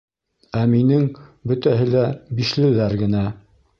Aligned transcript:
—Ә 0.61 0.61
минең 0.71 1.03
бөтәһе 1.51 1.85
лә 1.93 2.01
«бишле»ләр 2.41 2.97
генә!.. 3.03 3.23